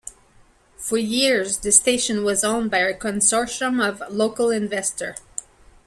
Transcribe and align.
For 0.77 0.97
years, 0.97 1.59
the 1.59 1.71
station 1.71 2.23
was 2.23 2.43
owned 2.43 2.71
by 2.71 2.79
a 2.79 2.97
consortium 2.97 3.79
of 3.87 4.01
local 4.11 4.49
investors. 4.49 5.17